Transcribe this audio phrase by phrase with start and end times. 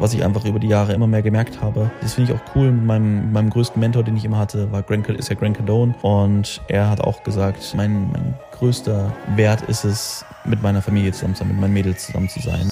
[0.00, 1.90] was ich einfach über die Jahre immer mehr gemerkt habe.
[2.00, 2.72] Das finde ich auch cool.
[2.72, 5.94] Mit meinem, meinem größten Mentor, den ich immer hatte, war Grant, ist ja Grant Cardone.
[6.00, 11.34] Und er hat auch gesagt, mein, mein größter Wert ist es, mit meiner Familie zusammen
[11.34, 12.70] zu sein, mit meinen Mädels zusammen zu sein.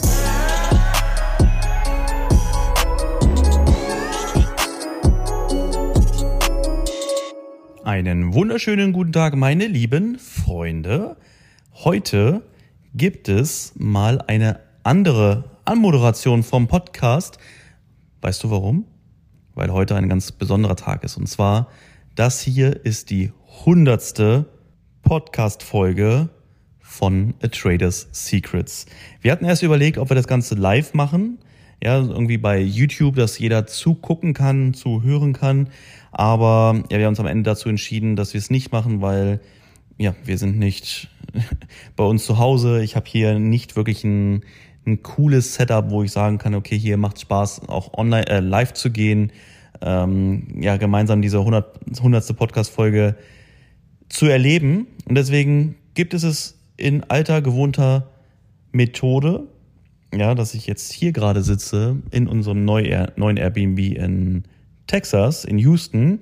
[7.84, 11.16] Einen wunderschönen guten Tag, meine lieben Freunde.
[11.74, 12.42] Heute
[12.94, 17.36] gibt es mal eine andere Anmoderation vom Podcast.
[18.22, 18.86] Weißt du warum?
[19.54, 21.18] Weil heute ein ganz besonderer Tag ist.
[21.18, 21.68] Und zwar,
[22.14, 23.32] das hier ist die
[23.66, 24.46] hundertste
[25.02, 26.30] Podcast-Folge
[26.78, 28.86] von A Trader's Secrets.
[29.20, 31.36] Wir hatten erst überlegt, ob wir das Ganze live machen.
[31.84, 35.68] Ja, irgendwie bei YouTube, dass jeder zugucken kann, zuhören kann.
[36.12, 39.42] Aber ja, wir haben uns am Ende dazu entschieden, dass wir es nicht machen, weil
[39.98, 41.10] ja, wir sind nicht
[41.96, 42.82] bei uns zu Hause.
[42.82, 44.44] Ich habe hier nicht wirklich ein,
[44.88, 48.72] ein cooles Setup, wo ich sagen kann, okay, hier macht Spaß, auch online äh, live
[48.72, 49.32] zu gehen,
[49.80, 51.98] ähm, ja, gemeinsam diese 100.
[51.98, 52.36] 100.
[52.36, 53.16] Podcast-Folge
[54.08, 54.86] zu erleben.
[55.06, 58.08] Und deswegen gibt es es in alter, gewohnter
[58.72, 59.46] Methode,
[60.14, 64.44] ja, dass ich jetzt hier gerade sitze in unserem neuen Airbnb in
[64.86, 66.20] Texas, in Houston,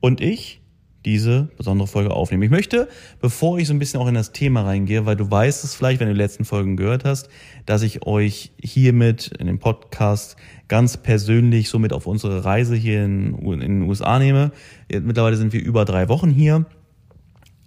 [0.00, 0.60] und ich
[1.04, 2.42] diese besondere Folge aufnehmen.
[2.42, 2.88] Ich möchte,
[3.20, 6.00] bevor ich so ein bisschen auch in das Thema reingehe, weil du weißt es vielleicht,
[6.00, 7.28] wenn du die letzten Folgen gehört hast,
[7.66, 13.34] dass ich euch hiermit in dem Podcast ganz persönlich somit auf unsere Reise hier in,
[13.38, 14.50] in den USA nehme.
[14.90, 16.66] Mittlerweile sind wir über drei Wochen hier.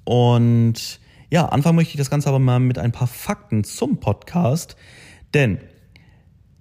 [0.04, 4.76] Und ja, anfangen möchte ich das Ganze aber mal mit ein paar Fakten zum Podcast.
[5.34, 5.59] Denn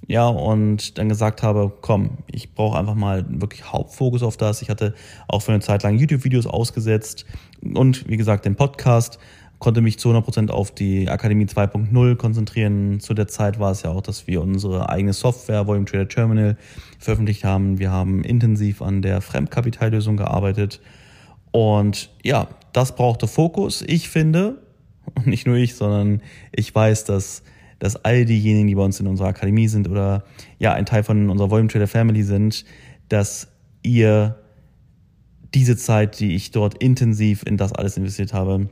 [0.06, 4.62] ja, und dann gesagt habe, komm, ich brauche einfach mal wirklich Hauptfokus auf das.
[4.62, 4.94] Ich hatte
[5.28, 7.24] auch für eine Zeit lang YouTube-Videos ausgesetzt
[7.62, 9.18] und wie gesagt den Podcast,
[9.58, 13.00] konnte mich zu 100% auf die Akademie 2.0 konzentrieren.
[13.00, 16.56] Zu der Zeit war es ja auch, dass wir unsere eigene Software Volume Trader Terminal
[16.98, 17.78] veröffentlicht haben.
[17.78, 20.80] Wir haben intensiv an der Fremdkapitallösung gearbeitet
[21.50, 23.82] und ja, das brauchte Fokus.
[23.86, 24.58] Ich finde,
[25.14, 26.20] und nicht nur ich, sondern
[26.52, 27.44] ich weiß, dass
[27.84, 30.24] dass all diejenigen, die bei uns in unserer Akademie sind oder
[30.58, 32.64] ja ein Teil von unserer Volume Trader Family sind,
[33.10, 33.48] dass
[33.82, 34.38] ihr
[35.52, 38.70] diese Zeit, die ich dort intensiv in das alles investiert habe,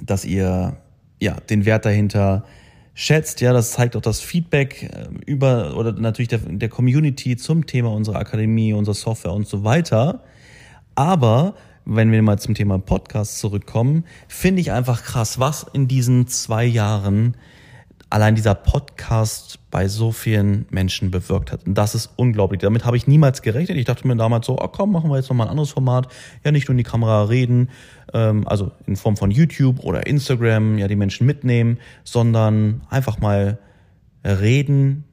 [0.00, 0.78] dass ihr
[1.20, 2.46] ja den Wert dahinter
[2.94, 3.42] schätzt.
[3.42, 7.92] Ja, das zeigt auch das Feedback äh, über oder natürlich der, der Community zum Thema
[7.92, 10.24] unserer Akademie, unserer Software und so weiter.
[10.94, 16.26] Aber wenn wir mal zum Thema Podcast zurückkommen, finde ich einfach krass, was in diesen
[16.26, 17.36] zwei Jahren
[18.10, 21.64] allein dieser Podcast bei so vielen Menschen bewirkt hat.
[21.66, 22.60] Und das ist unglaublich.
[22.60, 23.78] Damit habe ich niemals gerechnet.
[23.78, 26.08] Ich dachte mir damals so, oh komm, machen wir jetzt nochmal ein anderes Format.
[26.44, 27.70] Ja, nicht nur in die Kamera reden,
[28.12, 33.58] ähm, also in Form von YouTube oder Instagram, ja, die Menschen mitnehmen, sondern einfach mal
[34.24, 35.04] reden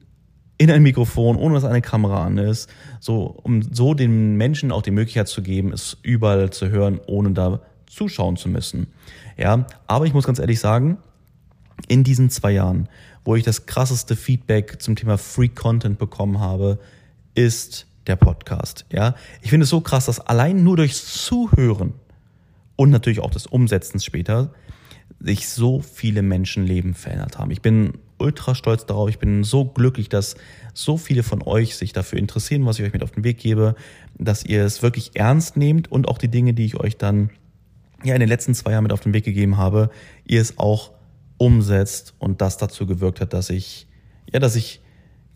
[0.58, 4.82] in ein Mikrofon, ohne dass eine Kamera an ist, so, um so den Menschen auch
[4.82, 8.88] die Möglichkeit zu geben, es überall zu hören, ohne da zuschauen zu müssen.
[9.36, 10.98] Ja, aber ich muss ganz ehrlich sagen,
[11.86, 12.88] in diesen zwei Jahren,
[13.24, 16.78] wo ich das krasseste Feedback zum Thema Free Content bekommen habe,
[17.34, 18.86] ist der Podcast.
[18.90, 21.94] Ja, ich finde es so krass, dass allein nur durchs Zuhören
[22.76, 24.52] und natürlich auch des Umsetzens später
[25.20, 27.50] sich so viele Menschenleben verändert haben.
[27.50, 29.08] Ich bin ultra stolz darauf.
[29.08, 30.36] Ich bin so glücklich, dass
[30.74, 33.74] so viele von euch sich dafür interessieren, was ich euch mit auf den Weg gebe,
[34.16, 37.30] dass ihr es wirklich ernst nehmt und auch die Dinge, die ich euch dann
[38.04, 39.90] ja in den letzten zwei Jahren mit auf den Weg gegeben habe,
[40.24, 40.92] ihr es auch
[41.38, 43.86] umsetzt und das dazu gewirkt hat, dass ich,
[44.32, 44.80] ja, dass ich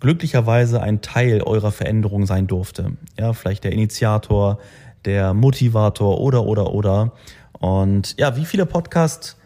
[0.01, 2.97] glücklicherweise ein Teil eurer Veränderung sein durfte.
[3.19, 4.59] Ja, vielleicht der Initiator,
[5.05, 7.13] der Motivator oder, oder, oder.
[7.61, 9.37] Und ja, wie viele Podcast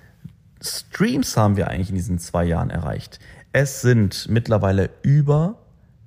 [0.63, 3.19] Streams haben wir eigentlich in diesen zwei Jahren erreicht?
[3.53, 5.57] Es sind mittlerweile über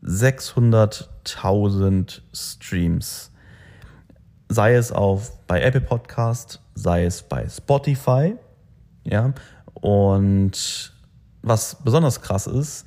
[0.04, 3.32] 600.000 Streams.
[4.48, 8.36] Sei es auf bei Apple Podcast, sei es bei Spotify,
[9.04, 9.36] ja,
[9.82, 10.94] und
[11.42, 12.86] was besonders krass ist,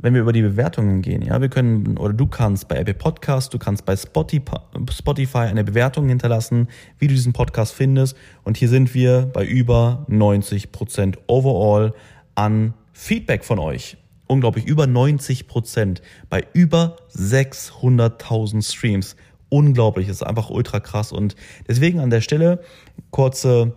[0.00, 3.52] wenn wir über die Bewertungen gehen, ja, wir können oder du kannst bei Apple Podcast,
[3.52, 6.68] du kannst bei Spotify eine Bewertung hinterlassen,
[6.98, 8.16] wie du diesen Podcast findest.
[8.44, 11.94] Und hier sind wir bei über 90 Prozent overall
[12.36, 13.96] an Feedback von euch.
[14.28, 19.16] unglaublich, über 90 Prozent bei über 600.000 Streams.
[19.48, 21.34] Unglaublich, das ist einfach ultra krass und
[21.66, 22.62] deswegen an der Stelle
[23.10, 23.72] kurze,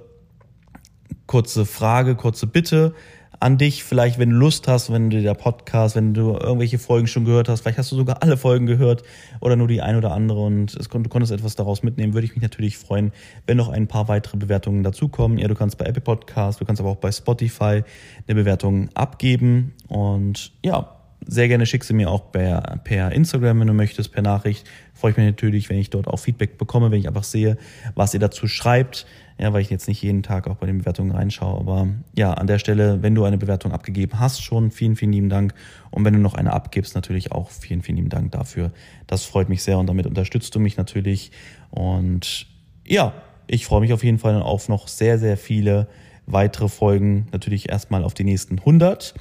[1.31, 2.94] kurze Frage, kurze Bitte
[3.39, 7.07] an dich, vielleicht, wenn du Lust hast, wenn du der Podcast, wenn du irgendwelche Folgen
[7.07, 9.04] schon gehört hast, vielleicht hast du sogar alle Folgen gehört
[9.39, 12.36] oder nur die ein oder andere und es, du konntest etwas daraus mitnehmen, würde ich
[12.36, 13.13] mich natürlich freuen,
[13.48, 15.38] wenn noch ein paar weitere Bewertungen dazukommen.
[15.38, 17.83] Ja, du kannst bei Apple Podcast, du kannst aber auch bei Spotify
[18.28, 23.68] eine Bewertung abgeben und ja, sehr gerne schick sie mir auch per, per Instagram, wenn
[23.68, 24.68] du möchtest, per Nachricht.
[24.94, 27.57] Freue ich mich natürlich, wenn ich dort auch Feedback bekomme, wenn ich einfach sehe,
[27.95, 29.06] was ihr dazu schreibt
[29.41, 31.59] ja, weil ich jetzt nicht jeden Tag auch bei den Bewertungen reinschaue.
[31.59, 35.29] Aber ja, an der Stelle, wenn du eine Bewertung abgegeben hast, schon vielen, vielen lieben
[35.29, 35.56] Dank.
[35.89, 38.71] Und wenn du noch eine abgibst, natürlich auch vielen, vielen lieben Dank dafür.
[39.07, 41.31] Das freut mich sehr und damit unterstützt du mich natürlich.
[41.71, 42.45] Und
[42.85, 43.13] ja,
[43.47, 45.88] ich freue mich auf jeden Fall auf noch sehr, sehr viele
[46.27, 47.25] weitere Folgen.
[47.31, 49.15] Natürlich erstmal auf die nächsten 100.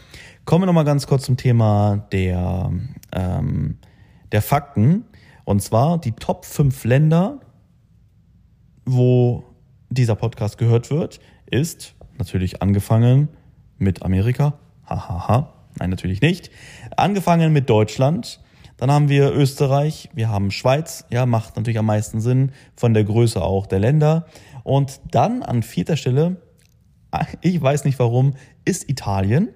[0.50, 2.72] Kommen wir nochmal ganz kurz zum Thema der,
[3.12, 3.78] ähm,
[4.32, 5.04] der Fakten.
[5.44, 7.38] Und zwar die Top 5 Länder,
[8.84, 9.44] wo
[9.90, 13.28] dieser Podcast gehört wird, ist natürlich angefangen
[13.78, 14.54] mit Amerika.
[14.86, 15.08] Hahaha.
[15.08, 15.54] Ha, ha.
[15.78, 16.50] Nein, natürlich nicht.
[16.96, 18.40] Angefangen mit Deutschland.
[18.76, 23.04] Dann haben wir Österreich, wir haben Schweiz, ja, macht natürlich am meisten Sinn, von der
[23.04, 24.26] Größe auch der Länder.
[24.64, 26.42] Und dann an vierter Stelle,
[27.40, 29.50] ich weiß nicht warum, ist Italien.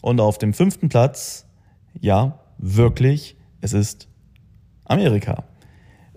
[0.00, 1.46] Und auf dem fünften Platz,
[2.00, 4.08] ja, wirklich, es ist
[4.84, 5.44] Amerika.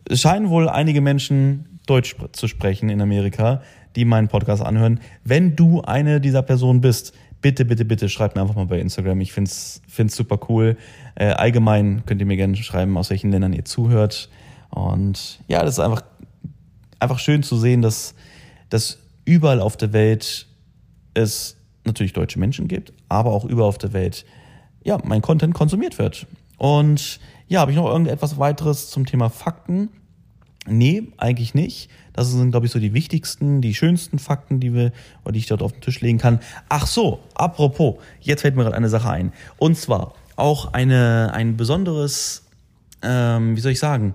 [0.09, 3.61] Es scheinen wohl einige Menschen Deutsch zu sprechen in Amerika,
[3.95, 4.99] die meinen Podcast anhören.
[5.23, 9.21] Wenn du eine dieser Personen bist, bitte, bitte, bitte schreib mir einfach mal bei Instagram.
[9.21, 10.77] Ich find's find's super cool.
[11.15, 14.29] Äh, allgemein könnt ihr mir gerne schreiben, aus welchen Ländern ihr zuhört.
[14.69, 16.03] Und ja, das ist einfach,
[16.99, 18.15] einfach schön zu sehen, dass,
[18.69, 20.47] dass überall auf der Welt
[21.13, 24.25] es natürlich deutsche Menschen gibt, aber auch überall auf der Welt
[24.83, 26.27] ja, mein Content konsumiert wird.
[26.57, 29.89] Und ja, habe ich noch irgendetwas weiteres zum Thema Fakten?
[30.65, 31.89] Nee, eigentlich nicht.
[32.13, 34.91] Das sind, glaube ich, so die wichtigsten, die schönsten Fakten, die wir,
[35.23, 36.39] oder die ich dort auf den Tisch legen kann.
[36.69, 39.33] Ach so, apropos, jetzt fällt mir gerade eine Sache ein.
[39.57, 42.45] Und zwar auch eine, ein besonderes,
[43.01, 44.13] ähm, wie soll ich sagen,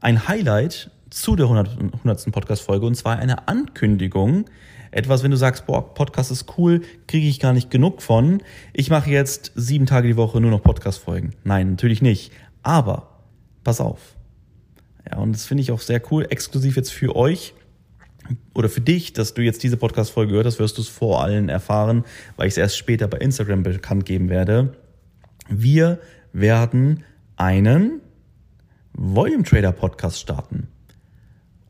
[0.00, 1.78] ein Highlight zu der 100.
[1.78, 2.30] 100.
[2.30, 4.44] Podcast-Folge und zwar eine Ankündigung.
[4.90, 8.42] Etwas, wenn du sagst, boah, Podcast ist cool, kriege ich gar nicht genug von.
[8.72, 11.34] Ich mache jetzt sieben Tage die Woche nur noch Podcast-Folgen.
[11.44, 12.32] Nein, natürlich nicht.
[12.62, 13.24] Aber,
[13.64, 14.18] pass auf
[15.10, 17.54] ja, und das finde ich auch sehr cool, exklusiv jetzt für euch
[18.54, 21.48] oder für dich, dass du jetzt diese Podcast-Folge gehört hast, wirst du es vor allen
[21.48, 22.04] erfahren,
[22.36, 24.74] weil ich es erst später bei Instagram bekannt geben werde.
[25.48, 25.98] Wir
[26.32, 27.04] werden
[27.36, 28.00] einen
[28.92, 30.68] Volume Trader Podcast starten.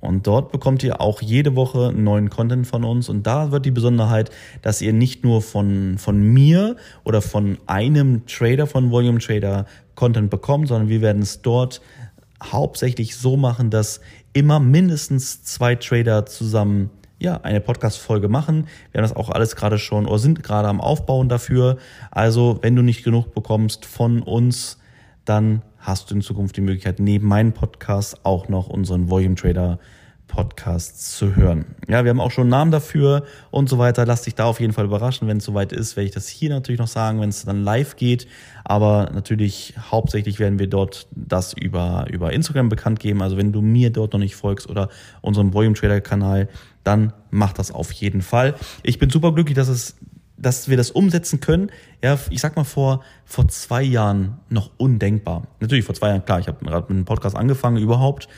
[0.00, 3.08] Und dort bekommt ihr auch jede Woche neuen Content von uns.
[3.08, 4.30] Und da wird die Besonderheit,
[4.62, 10.30] dass ihr nicht nur von, von mir oder von einem Trader von Volume Trader Content
[10.30, 11.80] bekommt, sondern wir werden es dort
[12.42, 14.00] hauptsächlich so machen, dass
[14.32, 18.68] immer mindestens zwei Trader zusammen ja, eine Podcast-Folge machen.
[18.92, 21.78] Wir haben das auch alles gerade schon oder sind gerade am Aufbauen dafür.
[22.12, 24.77] Also, wenn du nicht genug bekommst von uns,
[25.28, 29.78] dann hast du in Zukunft die Möglichkeit, neben meinem Podcast auch noch unseren Volume Trader
[30.28, 31.64] Podcasts zu hören.
[31.88, 34.06] Ja, wir haben auch schon einen Namen dafür und so weiter.
[34.06, 35.26] Lass dich da auf jeden Fall überraschen.
[35.26, 37.96] Wenn es soweit ist, werde ich das hier natürlich noch sagen, wenn es dann live
[37.96, 38.28] geht.
[38.62, 43.22] Aber natürlich hauptsächlich werden wir dort das über, über Instagram bekannt geben.
[43.22, 44.90] Also wenn du mir dort noch nicht folgst oder
[45.22, 46.48] unserem Volume Trader Kanal,
[46.84, 48.54] dann mach das auf jeden Fall.
[48.82, 49.96] Ich bin super glücklich, dass es
[50.38, 51.70] dass wir das umsetzen können,
[52.02, 55.46] ja, ich sag mal vor, vor zwei Jahren noch undenkbar.
[55.60, 58.28] Natürlich vor zwei Jahren, klar, ich habe gerade mit einem Podcast angefangen überhaupt,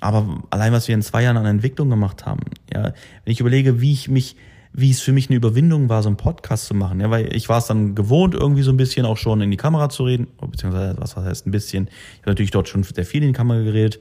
[0.00, 2.40] aber allein, was wir in zwei Jahren an Entwicklung gemacht haben,
[2.72, 2.84] ja,
[3.24, 4.36] wenn ich überlege, wie ich mich,
[4.72, 7.48] wie es für mich eine Überwindung war, so einen Podcast zu machen, ja, weil ich
[7.48, 10.28] war es dann gewohnt, irgendwie so ein bisschen auch schon in die Kamera zu reden,
[10.40, 11.88] beziehungsweise was heißt ein bisschen.
[11.88, 14.00] Ich habe natürlich dort schon sehr viel in die Kamera geredet.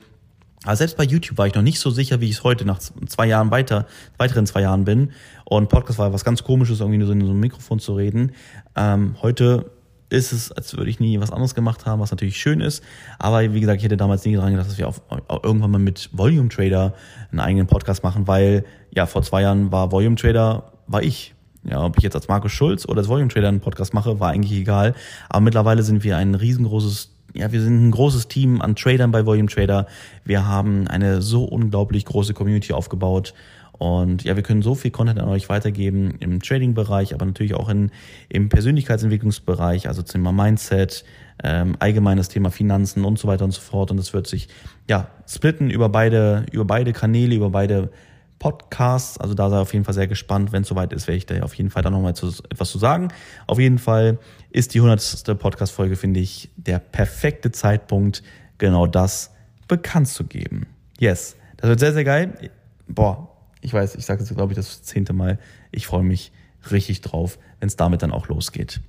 [0.66, 2.80] Aber selbst bei YouTube war ich noch nicht so sicher, wie ich es heute nach
[2.80, 3.88] zwei Jahren weiter,
[4.18, 5.12] weiteren zwei Jahren bin.
[5.46, 8.34] Und Podcast war was ganz komisches, irgendwie nur so in so einem Mikrofon zu reden.
[8.76, 9.72] Ähm, heute
[10.10, 12.84] ist es, als würde ich nie was anderes gemacht haben, was natürlich schön ist.
[13.20, 15.78] Aber wie gesagt, ich hätte damals nie daran gedacht, dass wir auf, auf irgendwann mal
[15.78, 16.94] mit Volume Trader
[17.32, 21.36] einen eigenen Podcast machen, weil ja, vor zwei Jahren war Volume Trader, war ich.
[21.64, 24.30] Ja, ob ich jetzt als Markus Schulz oder als Volume Trader einen Podcast mache, war
[24.30, 24.96] eigentlich egal.
[25.28, 29.26] Aber mittlerweile sind wir ein riesengroßes ja, wir sind ein großes Team an Tradern bei
[29.26, 29.88] Volume Trader.
[30.26, 33.34] Wir haben eine so unglaublich große Community aufgebaut
[33.80, 37.70] und ja, wir können so viel Content an euch weitergeben im Trading-Bereich, aber natürlich auch
[37.70, 37.92] in,
[38.28, 41.06] im Persönlichkeitsentwicklungsbereich, also zum Thema Mindset,
[41.42, 43.90] ähm, allgemeines Thema Finanzen und so weiter und so fort.
[43.90, 44.50] Und das wird sich
[44.90, 47.90] ja splitten über beide, über beide Kanäle, über beide
[48.40, 49.18] Podcasts.
[49.18, 50.52] Also da sei auf jeden Fall sehr gespannt.
[50.52, 53.10] Wenn es soweit ist, werde ich da auf jeden Fall dann nochmal etwas zu sagen.
[53.46, 54.18] Auf jeden Fall
[54.50, 55.38] ist die 100.
[55.38, 58.24] Podcast-Folge, finde ich, der perfekte Zeitpunkt,
[58.58, 59.32] genau das
[59.68, 60.68] bekannt zu geben.
[60.98, 62.52] Yes, das wird sehr, sehr geil.
[62.88, 63.30] Boah,
[63.62, 65.38] ich weiß, ich sage jetzt, glaube ich, das zehnte Mal.
[65.72, 66.32] Ich freue mich
[66.72, 68.82] richtig drauf, wenn es damit dann auch losgeht.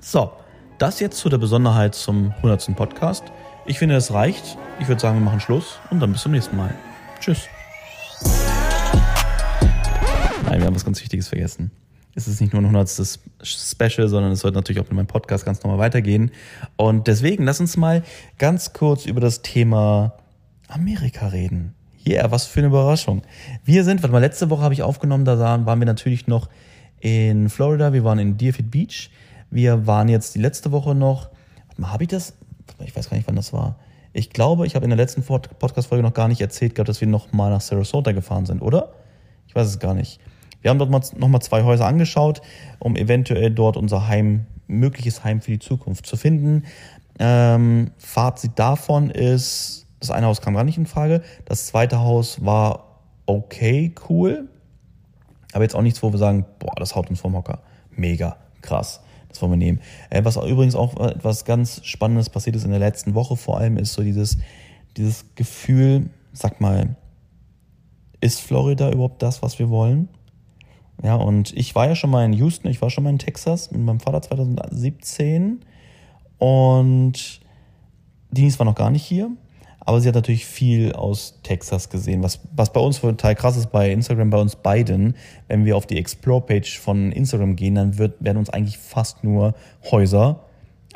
[0.00, 0.32] So,
[0.78, 2.76] das jetzt zu der Besonderheit zum 100.
[2.76, 3.24] Podcast.
[3.64, 4.58] Ich finde, es reicht.
[4.78, 6.74] Ich würde sagen, wir machen Schluss und dann bis zum nächsten Mal.
[7.20, 7.48] Tschüss.
[10.46, 11.72] Nein, wir haben was ganz Wichtiges vergessen.
[12.14, 12.88] Es ist nicht nur ein 100.
[13.42, 16.30] Special, sondern es sollte natürlich auch mit meinem Podcast ganz normal weitergehen.
[16.76, 18.04] Und deswegen lass uns mal
[18.38, 20.14] ganz kurz über das Thema
[20.68, 21.74] Amerika reden.
[22.06, 23.22] Yeah, was für eine Überraschung.
[23.64, 26.48] Wir sind, warte mal, letzte Woche habe ich aufgenommen, da waren wir natürlich noch
[27.00, 29.10] in Florida, wir waren in Deerfield Beach.
[29.50, 31.30] Wir waren jetzt die letzte Woche noch,
[31.66, 32.34] warte mal, habe ich das?
[32.84, 33.78] Ich weiß gar nicht, wann das war.
[34.12, 37.08] Ich glaube, ich habe in der letzten Podcast-Folge noch gar nicht erzählt gehabt, dass wir
[37.08, 38.94] noch mal nach Sarasota gefahren sind, oder?
[39.48, 40.20] Ich weiß es gar nicht.
[40.62, 42.42] Wir haben dort mal, noch mal zwei Häuser angeschaut,
[42.78, 46.64] um eventuell dort unser Heim, mögliches Heim für die Zukunft zu finden.
[47.18, 51.22] Ähm, Fazit davon ist, das eine Haus kam gar nicht in Frage.
[51.44, 54.48] Das zweite Haus war okay, cool.
[55.52, 57.60] Aber jetzt auch nichts, wo wir sagen, boah, das haut uns vom Hocker.
[57.90, 59.00] Mega, krass.
[59.28, 59.80] Das wollen wir nehmen.
[60.10, 63.76] Äh, was übrigens auch etwas ganz Spannendes passiert ist in der letzten Woche vor allem,
[63.76, 64.38] ist so dieses,
[64.96, 66.96] dieses Gefühl, sag mal,
[68.20, 70.08] ist Florida überhaupt das, was wir wollen?
[71.02, 73.70] Ja, und ich war ja schon mal in Houston, ich war schon mal in Texas
[73.70, 75.60] mit meinem Vater 2017
[76.38, 77.40] und
[78.30, 79.30] Denise war noch gar nicht hier.
[79.80, 83.70] Aber sie hat natürlich viel aus Texas gesehen, was, was bei uns total krass ist
[83.70, 85.14] bei Instagram, bei uns beiden.
[85.46, 89.54] Wenn wir auf die Explore-Page von Instagram gehen, dann wird, werden uns eigentlich fast nur
[89.88, 90.40] Häuser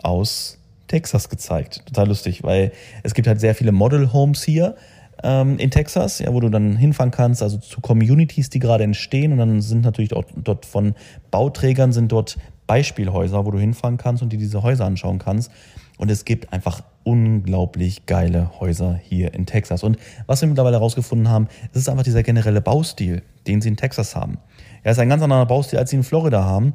[0.02, 1.86] aus Texas gezeigt.
[1.86, 2.72] Total lustig, weil
[3.04, 4.74] es gibt halt sehr viele Model-Homes hier
[5.22, 9.32] ähm, in Texas, ja, wo du dann hinfahren kannst, also zu Communities, die gerade entstehen.
[9.32, 10.94] Und dann sind natürlich dort, dort von
[11.30, 15.50] Bauträgern sind dort Beispielhäuser, wo du hinfahren kannst und dir diese Häuser anschauen kannst.
[15.98, 19.82] Und es gibt einfach unglaublich geile Häuser hier in Texas.
[19.82, 23.76] Und was wir mittlerweile herausgefunden haben, es ist einfach dieser generelle Baustil, den sie in
[23.76, 24.38] Texas haben.
[24.82, 26.74] Er ist ein ganz anderer Baustil, als sie in Florida haben.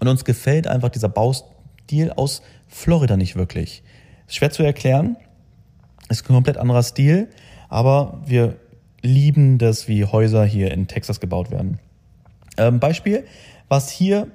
[0.00, 3.82] Und uns gefällt einfach dieser Baustil aus Florida nicht wirklich.
[4.28, 5.16] Ist schwer zu erklären.
[6.08, 7.28] Ist ein komplett anderer Stil.
[7.68, 8.56] Aber wir
[9.02, 11.78] lieben das, wie Häuser hier in Texas gebaut werden.
[12.56, 13.24] Ähm, Beispiel,
[13.68, 14.28] was hier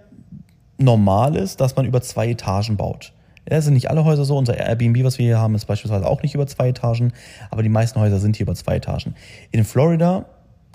[0.77, 3.13] normal ist, dass man über zwei Etagen baut.
[3.49, 4.37] Ja, sind nicht alle Häuser so.
[4.37, 7.11] Unser Airbnb, was wir hier haben, ist beispielsweise auch nicht über zwei Etagen,
[7.49, 9.15] aber die meisten Häuser sind hier über zwei Etagen.
[9.51, 10.25] In Florida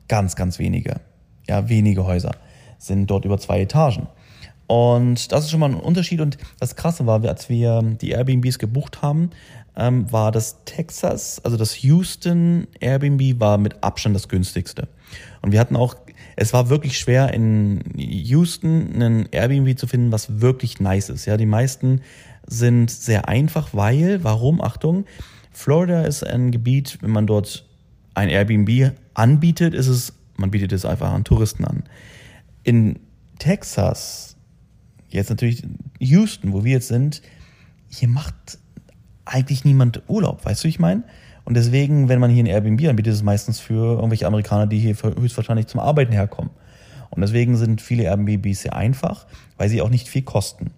[0.07, 1.01] ganz, ganz wenige.
[1.49, 2.33] Ja, wenige Häuser
[2.79, 4.09] sind dort über zwei Etagen.
[4.67, 6.21] Und das ist schon mal ein Unterschied.
[6.21, 9.31] Und das Krasse war, als wir die Airbnbs gebucht haben,
[9.79, 14.89] ähm, war das Texas, also das Houston Airbnb war mit Abstand das günstigste.
[15.41, 15.97] Und wir hatten auch,
[16.37, 21.27] es war wirklich schwer in Houston einen Airbnb zu finden, was wirklich nice ist.
[21.27, 22.03] Ja, die meisten
[22.47, 24.61] sind sehr einfach, weil, warum?
[24.61, 25.05] Achtung,
[25.53, 27.65] Florida ist ein Gebiet, wenn man dort
[28.15, 31.85] ein Airbnb anbietet, ist es, man bietet es einfach an Touristen an.
[32.65, 32.99] In
[33.39, 34.37] Texas,
[35.09, 35.63] jetzt natürlich
[36.01, 37.23] Houston, wo wir jetzt sind,
[37.89, 38.59] hier macht
[39.29, 41.03] eigentlich niemand Urlaub, weißt du, wie ich meine?
[41.45, 44.79] Und deswegen, wenn man hier ein Airbnb anbietet, ist es meistens für irgendwelche Amerikaner, die
[44.79, 46.51] hier höchstwahrscheinlich zum Arbeiten herkommen.
[47.11, 50.73] Und deswegen sind viele Airbnbs sehr einfach, weil sie auch nicht viel kosten.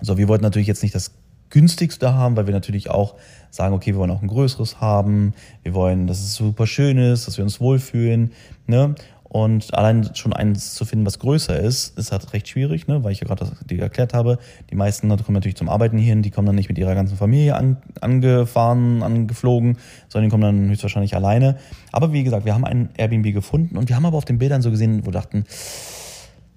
[0.00, 1.12] So, wir wollten natürlich jetzt nicht das
[1.50, 3.14] günstigste haben, weil wir natürlich auch
[3.50, 7.26] sagen, okay, wir wollen auch ein größeres haben, wir wollen, dass es super schön ist,
[7.26, 8.32] dass wir uns wohlfühlen,
[8.66, 8.94] ne?
[9.36, 13.04] Und allein schon eins zu finden, was größer ist, ist halt recht schwierig, ne?
[13.04, 14.38] weil ich ja gerade dir erklärt habe.
[14.70, 17.54] Die meisten kommen natürlich zum Arbeiten hierhin, die kommen dann nicht mit ihrer ganzen Familie
[17.54, 19.76] an, angefahren, angeflogen,
[20.08, 21.58] sondern die kommen dann höchstwahrscheinlich alleine.
[21.92, 24.62] Aber wie gesagt, wir haben ein Airbnb gefunden und wir haben aber auf den Bildern
[24.62, 25.44] so gesehen, wo wir dachten,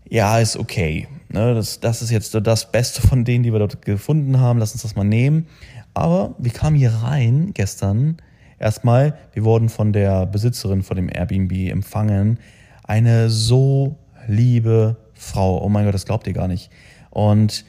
[0.07, 1.09] ja, ist okay.
[1.27, 4.57] Ne, das, das ist jetzt das Beste von denen, die wir dort gefunden haben.
[4.57, 5.47] Lass uns das mal nehmen.
[5.93, 8.19] Aber wir kamen hier rein gestern.
[8.57, 12.39] Erstmal, wir wurden von der Besitzerin von dem Airbnb empfangen.
[12.89, 15.63] Eine so liebe Frau.
[15.63, 16.71] Oh mein Gott, das glaubt ihr gar nicht.
[17.11, 17.63] Und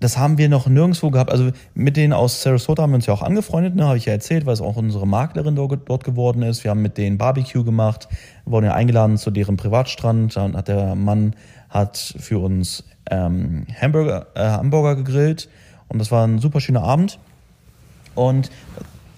[0.00, 1.30] das haben wir noch nirgendwo gehabt.
[1.30, 4.14] Also mit denen aus Sarasota haben wir uns ja auch angefreundet, ne, habe ich ja
[4.14, 6.64] erzählt, weil es auch unsere Maklerin dort geworden ist.
[6.64, 8.08] Wir haben mit denen Barbecue gemacht,
[8.46, 10.34] wurden ja eingeladen zu deren Privatstrand.
[10.36, 11.36] Dann hat der Mann
[11.68, 15.50] hat für uns ähm, Hamburger, äh, Hamburger gegrillt
[15.88, 17.18] und das war ein super schöner Abend.
[18.14, 18.50] Und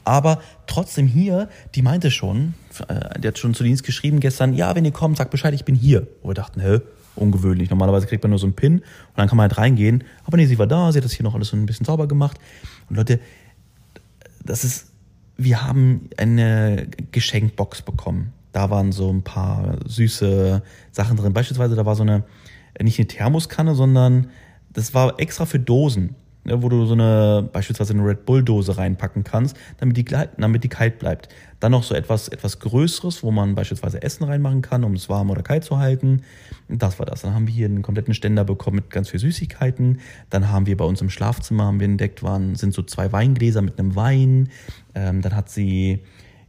[0.04, 2.54] aber trotzdem hier, die meinte schon,
[2.88, 5.64] äh, die hat schon zu Dienst geschrieben gestern, ja, wenn ihr kommt, sagt Bescheid, ich
[5.64, 6.06] bin hier.
[6.22, 6.80] Und wir dachten, hä,
[7.16, 7.70] ungewöhnlich.
[7.70, 8.84] Normalerweise kriegt man nur so einen Pin und
[9.16, 10.04] dann kann man halt reingehen.
[10.24, 12.08] Aber nee, sie war da, sie hat das hier noch alles so ein bisschen sauber
[12.08, 12.38] gemacht.
[12.88, 13.20] Und Leute,
[14.44, 14.92] das ist,
[15.36, 18.32] wir haben eine Geschenkbox bekommen.
[18.52, 21.32] Da waren so ein paar süße Sachen drin.
[21.32, 22.24] Beispielsweise, da war so eine,
[22.80, 24.28] nicht eine Thermoskanne, sondern
[24.72, 26.16] das war extra für Dosen,
[26.50, 30.68] ne, wo du so eine, beispielsweise eine Red Bull-Dose reinpacken kannst, damit die, damit die
[30.68, 31.28] kalt bleibt.
[31.60, 35.30] Dann noch so etwas, etwas Größeres, wo man beispielsweise Essen reinmachen kann, um es warm
[35.30, 36.22] oder kalt zu halten.
[36.68, 37.22] Das war das.
[37.22, 40.00] Dann haben wir hier einen kompletten Ständer bekommen mit ganz viel Süßigkeiten.
[40.30, 43.62] Dann haben wir bei uns im Schlafzimmer, haben wir entdeckt, waren, sind so zwei Weingläser
[43.62, 44.48] mit einem Wein.
[44.94, 46.00] Ähm, dann hat sie,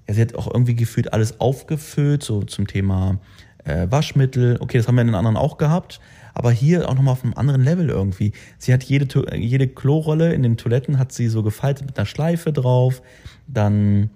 [0.07, 3.19] ja, sie hat auch irgendwie gefühlt alles aufgefüllt, so zum Thema
[3.65, 4.57] äh, Waschmittel.
[4.61, 5.99] Okay, das haben wir in den anderen auch gehabt
[6.33, 8.31] aber hier auch nochmal auf einem anderen Level irgendwie.
[8.57, 12.53] Sie hat jede, jede Klorolle in den Toiletten hat sie so gefaltet mit einer Schleife
[12.53, 13.01] drauf,
[13.47, 14.09] dann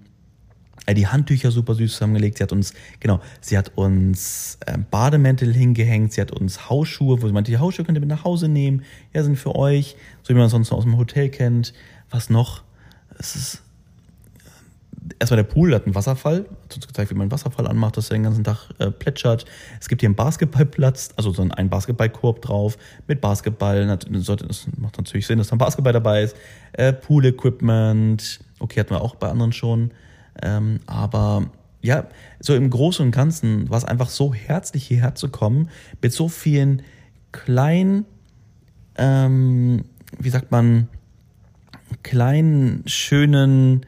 [0.86, 2.38] äh, die Handtücher super süß zusammengelegt.
[2.38, 7.26] Sie hat uns, genau, sie hat uns äh, Bademäntel hingehängt, sie hat uns Hausschuhe, wo
[7.26, 8.82] sie meinte, die Hausschuhe könnt ihr mit nach Hause nehmen,
[9.12, 11.74] ja, sind für euch, so wie man sonst aus dem Hotel kennt.
[12.10, 12.62] Was noch?
[13.18, 13.62] Es ist
[15.18, 18.10] erstmal der Pool hat einen Wasserfall, hat uns gezeigt, wie man einen Wasserfall anmacht, dass
[18.10, 19.44] er den ganzen Tag äh, plätschert.
[19.80, 23.86] Es gibt hier einen Basketballplatz, also so einen Basketballkorb drauf mit Basketball.
[23.86, 26.36] Das macht natürlich Sinn, dass da ein Basketball dabei ist.
[26.72, 29.92] Äh, Pool-Equipment, okay, hatten wir auch bei anderen schon.
[30.42, 31.50] Ähm, aber
[31.82, 32.06] ja,
[32.40, 35.70] so im Großen und Ganzen war es einfach so herzlich hierher zu kommen,
[36.02, 36.82] mit so vielen
[37.32, 38.06] kleinen,
[38.96, 39.84] ähm,
[40.18, 40.88] wie sagt man,
[42.02, 43.86] kleinen, schönen,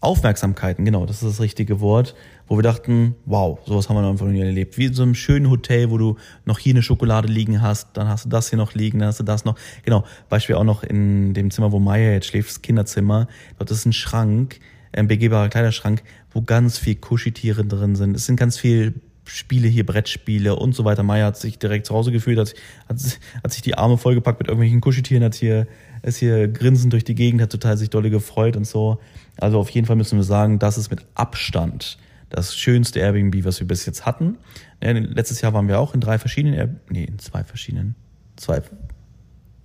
[0.00, 2.14] Aufmerksamkeiten, genau, das ist das richtige Wort,
[2.46, 4.78] wo wir dachten, wow, sowas haben wir noch nie erlebt.
[4.78, 6.16] Wie in so einem schönen Hotel, wo du
[6.46, 9.20] noch hier eine Schokolade liegen hast, dann hast du das hier noch liegen, dann hast
[9.20, 9.56] du das noch.
[9.84, 13.28] Genau, Beispiel auch noch in dem Zimmer, wo Maya jetzt schläft, das Kinderzimmer.
[13.58, 14.58] Dort ist ein Schrank,
[14.92, 16.02] ein begehbarer Kleiderschrank,
[16.32, 18.16] wo ganz viel Kuschitiere drin sind.
[18.16, 18.94] Es sind ganz viel
[19.26, 21.02] Spiele hier, Brettspiele und so weiter.
[21.02, 22.54] Maya hat sich direkt zu Hause gefühlt, hat,
[22.88, 25.66] hat, hat sich die Arme vollgepackt mit irgendwelchen Kuschitieren, hat hier,
[26.02, 28.98] ist hier grinsend durch die Gegend, hat total sich dolle gefreut und so.
[29.40, 33.60] Also auf jeden Fall müssen wir sagen, das ist mit Abstand das schönste Airbnb, was
[33.60, 34.38] wir bis jetzt hatten.
[34.80, 37.96] Letztes Jahr waren wir auch in drei verschiedenen, Air nee, in zwei verschiedenen,
[38.36, 38.62] zwei,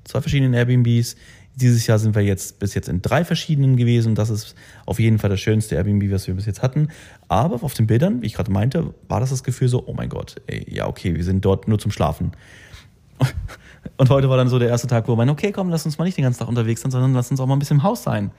[0.03, 1.15] zwei verschiedenen Airbnbs.
[1.55, 4.15] Dieses Jahr sind wir jetzt bis jetzt in drei verschiedenen gewesen.
[4.15, 4.55] Das ist
[4.85, 6.89] auf jeden Fall das schönste Airbnb, was wir bis jetzt hatten.
[7.29, 10.09] Aber auf den Bildern, wie ich gerade meinte, war das das Gefühl so, oh mein
[10.09, 12.31] Gott, ey, ja okay, wir sind dort nur zum Schlafen.
[13.97, 15.97] Und heute war dann so der erste Tag, wo wir meinen, okay, komm, lass uns
[15.97, 17.83] mal nicht den ganzen Tag unterwegs sein, sondern lass uns auch mal ein bisschen im
[17.83, 18.31] Haus sein.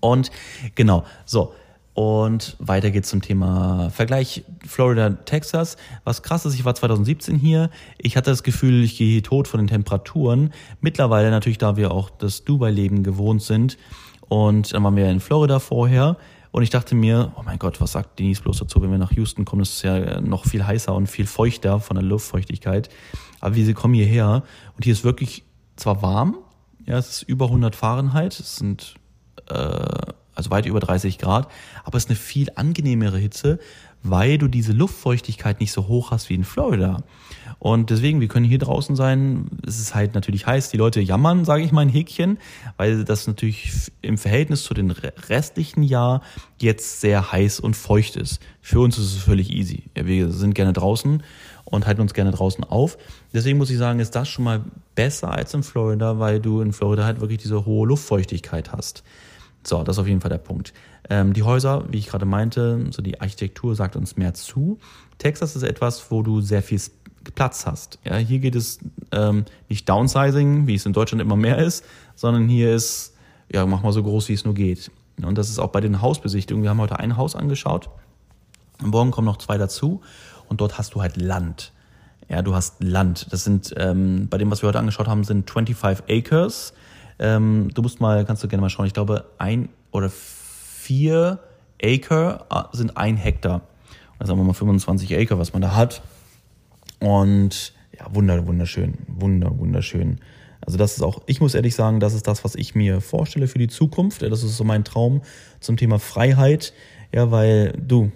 [0.00, 0.30] Und
[0.74, 1.54] genau, so.
[1.94, 5.78] Und weiter geht's zum Thema Vergleich Florida, Texas.
[6.04, 7.70] Was krass ist, ich war 2017 hier.
[7.96, 10.52] Ich hatte das Gefühl, ich gehe tot von den Temperaturen.
[10.82, 13.78] Mittlerweile natürlich, da wir auch das Dubai-Leben gewohnt sind.
[14.28, 16.18] Und dann waren wir in Florida vorher.
[16.50, 19.12] Und ich dachte mir, oh mein Gott, was sagt Denise bloß dazu, wenn wir nach
[19.12, 19.60] Houston kommen?
[19.60, 22.90] Das ist ja noch viel heißer und viel feuchter von der Luftfeuchtigkeit.
[23.40, 24.42] Aber wie sie kommen hierher
[24.74, 25.44] und hier ist wirklich
[25.76, 26.36] zwar warm,
[26.84, 28.96] ja, es ist über 100 Fahrenheit, es sind
[29.48, 31.48] also weit über 30 Grad,
[31.84, 33.58] aber es ist eine viel angenehmere Hitze,
[34.02, 37.02] weil du diese Luftfeuchtigkeit nicht so hoch hast wie in Florida.
[37.58, 39.46] Und deswegen, wir können hier draußen sein.
[39.66, 40.70] Es ist halt natürlich heiß.
[40.70, 42.38] Die Leute jammern, sage ich mal ein Häkchen,
[42.76, 46.22] weil das natürlich im Verhältnis zu den restlichen Jahr
[46.60, 48.40] jetzt sehr heiß und feucht ist.
[48.60, 49.84] Für uns ist es völlig easy.
[49.96, 51.22] Ja, wir sind gerne draußen
[51.64, 52.98] und halten uns gerne draußen auf.
[53.32, 54.62] Deswegen muss ich sagen, ist das schon mal
[54.94, 59.02] besser als in Florida, weil du in Florida halt wirklich diese hohe Luftfeuchtigkeit hast.
[59.66, 60.72] So, das ist auf jeden Fall der Punkt.
[61.10, 64.78] Ähm, die Häuser, wie ich gerade meinte, so die Architektur sagt uns mehr zu.
[65.18, 66.80] Texas ist etwas, wo du sehr viel
[67.34, 67.98] Platz hast.
[68.04, 68.78] Ja, hier geht es
[69.12, 73.14] ähm, nicht Downsizing, wie es in Deutschland immer mehr ist, sondern hier ist,
[73.52, 74.90] ja, mach mal so groß, wie es nur geht.
[75.22, 76.62] Und das ist auch bei den Hausbesichtigungen.
[76.62, 77.88] Wir haben heute ein Haus angeschaut.
[78.80, 80.02] Morgen kommen noch zwei dazu.
[80.48, 81.72] Und dort hast du halt Land.
[82.28, 83.26] Ja, du hast Land.
[83.30, 86.72] Das sind, ähm, bei dem, was wir heute angeschaut haben, sind 25 Acres.
[87.18, 91.38] Ähm, du musst mal, kannst du gerne mal schauen, ich glaube, ein oder vier
[91.82, 93.62] Acre äh, sind ein Hektar.
[94.18, 96.02] Also sagen wir mal 25 Acre, was man da hat.
[97.00, 100.20] Und ja, wunder, wunderschön, wunder, wunderschön.
[100.60, 103.46] Also das ist auch, ich muss ehrlich sagen, das ist das, was ich mir vorstelle
[103.46, 104.22] für die Zukunft.
[104.22, 105.22] Das ist so mein Traum
[105.60, 106.72] zum Thema Freiheit.
[107.12, 108.10] Ja, weil du,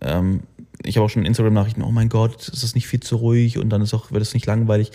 [0.00, 0.42] ähm,
[0.84, 3.68] ich habe auch schon Instagram-Nachrichten, oh mein Gott, ist das nicht viel zu ruhig und
[3.70, 4.90] dann ist auch, wird es nicht langweilig.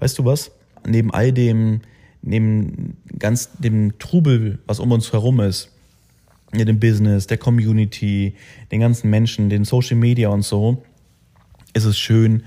[0.00, 0.50] Weißt du was?
[0.86, 1.82] Neben all dem,
[2.22, 5.70] neben ganz dem Trubel, was um uns herum ist,
[6.54, 8.34] ja, dem Business, der Community,
[8.72, 10.82] den ganzen Menschen, den Social Media und so,
[11.74, 12.42] ist es schön,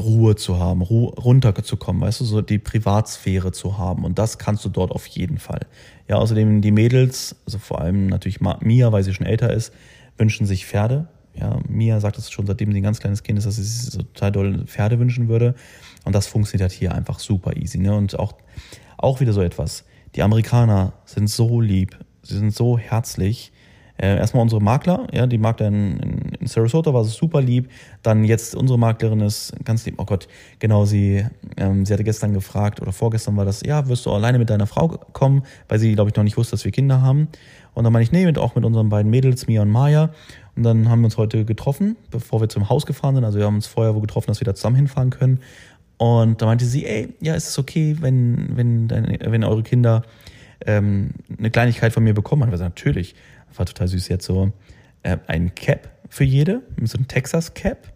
[0.00, 4.04] Ruhe zu haben, Ruhe, runterzukommen, weißt du, so die Privatsphäre zu haben.
[4.04, 5.60] Und das kannst du dort auf jeden Fall.
[6.08, 9.72] Ja, außerdem die Mädels, also vor allem natürlich Mia, weil sie schon älter ist,
[10.18, 11.08] wünschen sich Pferde.
[11.34, 13.90] Ja, Mia sagt es schon, seitdem sie ein ganz kleines Kind ist, dass sie sich
[13.92, 15.54] so total doll Pferde wünschen würde.
[16.04, 17.78] Und das funktioniert halt hier einfach super easy.
[17.78, 17.94] Ne?
[17.94, 18.34] Und auch
[19.04, 19.84] auch wieder so etwas.
[20.14, 23.52] Die Amerikaner sind so lieb, sie sind so herzlich.
[23.96, 27.70] Äh, erstmal unsere Makler, ja, die Makler in, in, in Sarasota war super lieb.
[28.02, 29.94] Dann jetzt unsere Maklerin ist ganz lieb.
[29.98, 30.26] Oh Gott,
[30.58, 31.24] genau, sie,
[31.56, 34.66] ähm, sie hatte gestern gefragt oder vorgestern war das, ja, wirst du alleine mit deiner
[34.66, 37.28] Frau kommen, weil sie, glaube ich, noch nicht wusste, dass wir Kinder haben.
[37.72, 40.10] Und dann meine ich, nee, mit, auch mit unseren beiden Mädels, Mia und Maya.
[40.56, 43.24] Und dann haben wir uns heute getroffen, bevor wir zum Haus gefahren sind.
[43.24, 45.40] Also wir haben uns vorher wo getroffen, dass wir da zusammen hinfahren können.
[45.96, 50.02] Und da meinte sie, ey, ja, ist es okay, wenn, wenn, deine, wenn eure Kinder
[50.66, 52.42] ähm, eine Kleinigkeit von mir bekommen?
[52.42, 53.14] Und wir sagen, natürlich.
[53.56, 54.08] War total süß.
[54.08, 54.52] Jetzt so
[55.04, 57.92] äh, ein Cap für jede, so ein Texas Cap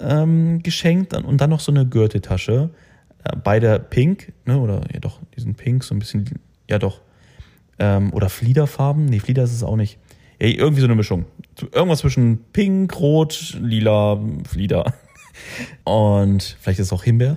[0.00, 2.70] ähm, geschenkt und dann noch so eine Gürteltasche.
[3.24, 6.24] Äh, beide pink, ne, oder ja doch, die sind pink, so ein bisschen,
[6.68, 7.00] ja doch.
[7.78, 9.06] Ähm, oder Fliederfarben.
[9.06, 9.98] Nee, Flieder ist es auch nicht.
[10.40, 11.26] Ja, irgendwie so eine Mischung.
[11.72, 14.92] Irgendwas zwischen pink, rot, lila, Flieder.
[15.84, 17.36] Und vielleicht ist es auch Himbeer.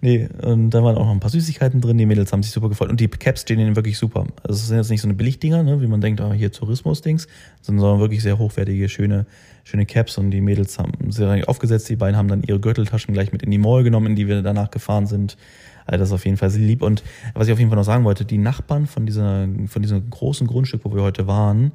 [0.00, 1.98] Nee, und da waren auch noch ein paar Süßigkeiten drin.
[1.98, 2.88] Die Mädels haben sich super gefreut.
[2.88, 4.26] Und die Caps stehen ihnen wirklich super.
[4.44, 7.26] Also es sind jetzt nicht so eine Billigdinger, ne, wie man denkt, ah, hier Tourismus-Dings,
[7.62, 9.26] sondern wirklich sehr hochwertige, schöne,
[9.64, 10.16] schöne Caps.
[10.16, 11.88] Und die Mädels haben sie aufgesetzt.
[11.88, 14.42] Die beiden haben dann ihre Gürteltaschen gleich mit in die Mall genommen, in die wir
[14.42, 15.36] danach gefahren sind.
[15.84, 16.82] Also das ist auf jeden Fall sehr lieb.
[16.82, 17.02] Und
[17.34, 20.46] was ich auf jeden Fall noch sagen wollte, die Nachbarn von dieser, von diesem großen
[20.46, 21.72] Grundstück, wo wir heute waren,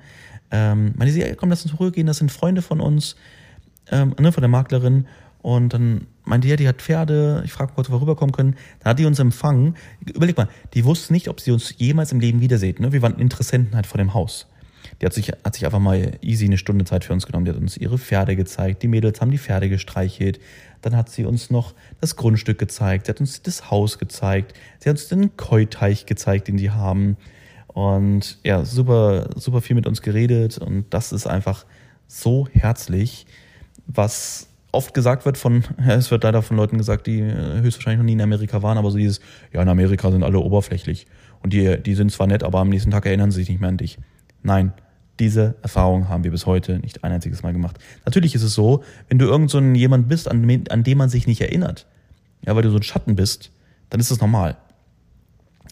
[0.50, 3.16] ähm, meine sie, komm, lass uns zurückgehen, das sind Freunde von uns,
[3.92, 5.08] ähm, ne, von der Maklerin.
[5.42, 8.56] Und dann meinte ja, die hat Pferde, ich frage kurz, ob wir rüberkommen können.
[8.80, 9.76] Dann hat die uns empfangen.
[10.14, 12.78] Überleg mal, die wusste nicht, ob sie uns jemals im Leben wiedersehen.
[12.80, 12.94] Ne?
[12.94, 14.48] Wir waren Interessenten halt vor dem Haus.
[15.02, 17.46] Die hat sich, hat sich einfach mal easy eine Stunde Zeit für uns genommen.
[17.46, 18.84] Die hat uns ihre Pferde gezeigt.
[18.84, 20.40] Die Mädels haben die Pferde gestreichelt.
[20.82, 23.08] Dann hat sie uns noch das Grundstück gezeigt.
[23.08, 24.54] Sie hat uns das Haus gezeigt.
[24.80, 27.18] Sie hat uns den Keuteich gezeigt, den die haben.
[27.68, 30.58] Und ja, super, super viel mit uns geredet.
[30.58, 31.66] Und das ist einfach
[32.08, 33.26] so herzlich,
[33.88, 38.00] was oft gesagt wird von, ja, es wird leider von Leuten gesagt, die äh, höchstwahrscheinlich
[38.00, 39.22] noch nie in Amerika waren, aber so dieses,
[39.54, 41.08] ja, in Amerika sind alle oberflächlich.
[41.42, 43.70] Und die, die sind zwar nett, aber am nächsten Tag erinnern sie sich nicht mehr
[43.70, 43.98] an dich.
[44.42, 44.74] Nein,
[45.20, 47.78] diese Erfahrung haben wir bis heute nicht ein einziges Mal gemacht.
[48.06, 51.10] Natürlich ist es so, wenn du irgend so ein jemand bist, an, an dem man
[51.10, 51.86] sich nicht erinnert,
[52.46, 53.52] ja, weil du so ein Schatten bist,
[53.90, 54.58] dann ist das normal.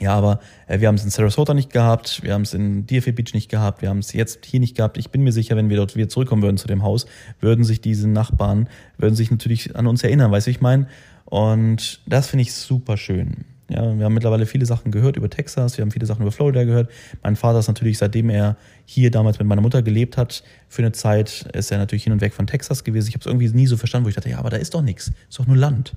[0.01, 3.11] Ja, aber äh, wir haben es in Sarasota nicht gehabt, wir haben es in DFA
[3.11, 4.97] Beach nicht gehabt, wir haben es jetzt hier nicht gehabt.
[4.97, 7.05] Ich bin mir sicher, wenn wir dort wieder zurückkommen würden zu dem Haus,
[7.39, 10.87] würden sich diese Nachbarn, würden sich natürlich an uns erinnern, weißt du, ich meine?
[11.25, 13.45] Und das finde ich super schön.
[13.69, 16.63] Ja, wir haben mittlerweile viele Sachen gehört über Texas, wir haben viele Sachen über Florida
[16.63, 16.89] gehört.
[17.21, 20.93] Mein Vater ist natürlich, seitdem er hier damals mit meiner Mutter gelebt hat, für eine
[20.93, 23.09] Zeit ist er natürlich hin und weg von Texas gewesen.
[23.09, 24.81] Ich habe es irgendwie nie so verstanden, wo ich dachte, ja, aber da ist doch
[24.81, 25.93] nichts, ist doch nur Land.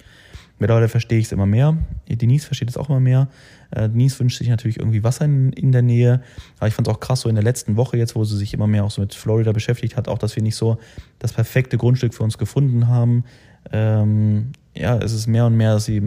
[0.58, 1.76] Mittlerweile verstehe ich es immer mehr.
[2.08, 3.28] Denise versteht es auch immer mehr.
[3.72, 6.22] Äh, Denise wünscht sich natürlich irgendwie Wasser in, in der Nähe.
[6.58, 8.54] Aber ich fand es auch krass, so in der letzten Woche jetzt, wo sie sich
[8.54, 10.78] immer mehr auch so mit Florida beschäftigt hat, auch, dass wir nicht so
[11.18, 13.24] das perfekte Grundstück für uns gefunden haben.
[13.72, 16.00] Ähm, ja, es ist mehr und mehr, dass sie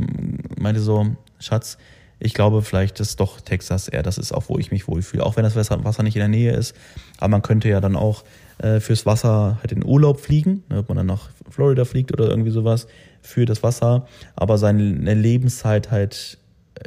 [0.57, 1.07] meinte so,
[1.39, 1.77] Schatz,
[2.19, 5.23] ich glaube vielleicht ist doch Texas eher, das ist auch, wo ich mich wohlfühle.
[5.23, 6.75] Auch wenn das Wasser nicht in der Nähe ist.
[7.17, 8.23] Aber man könnte ja dann auch
[8.59, 12.29] äh, fürs Wasser halt in Urlaub fliegen, ne, ob man dann nach Florida fliegt oder
[12.29, 12.87] irgendwie sowas
[13.21, 16.37] für das Wasser, aber seine Lebenszeit halt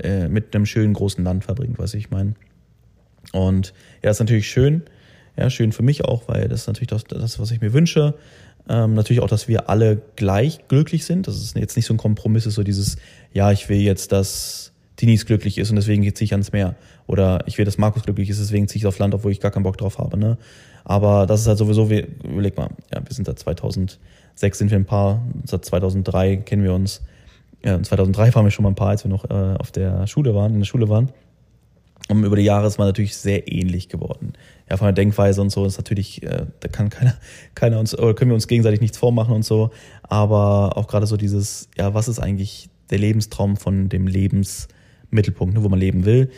[0.02, 2.34] äh, mit einem schönen großen Land verbringt, was ich meine.
[3.32, 4.82] Und ja, ist natürlich schön,
[5.36, 8.14] ja, schön für mich auch, weil das ist natürlich das, das was ich mir wünsche.
[8.68, 11.26] Ähm, natürlich auch, dass wir alle gleich glücklich sind.
[11.26, 12.96] Das ist jetzt nicht so ein Kompromiss, ist so dieses,
[13.32, 14.69] ja, ich will jetzt, dass
[15.00, 16.74] Denise glücklich ist und deswegen ziehe ich ans Meer.
[17.06, 19.50] Oder ich will, dass Markus glücklich ist, deswegen ziehe ich aufs Land, obwohl ich gar
[19.50, 20.18] keinen Bock drauf habe.
[20.18, 20.38] Ne?
[20.84, 23.98] Aber das ist halt sowieso, wir, überleg mal, ja, wir sind seit 2006
[24.58, 27.02] sind wir ein Paar, seit 2003 kennen wir uns.
[27.64, 30.34] Ja, 2003 waren wir schon mal ein Paar, als wir noch äh, auf der Schule
[30.34, 31.10] waren, in der Schule waren.
[32.08, 34.32] Und über die Jahre ist man natürlich sehr ähnlich geworden.
[34.68, 37.14] Ja, von der Denkweise und so ist natürlich, äh, da kann keiner,
[37.54, 39.70] keiner uns, oder können wir uns gegenseitig nichts vormachen und so.
[40.02, 44.06] Aber auch gerade so dieses, ja, was ist eigentlich der Lebenstraum von dem
[45.10, 46.30] Lebensmittelpunkt, ne, wo man leben will,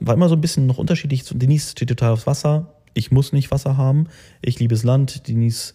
[0.00, 1.24] war immer so ein bisschen noch unterschiedlich.
[1.32, 4.06] Denise steht total aufs Wasser, ich muss nicht Wasser haben.
[4.40, 5.28] Ich liebe das Land.
[5.28, 5.74] Denise,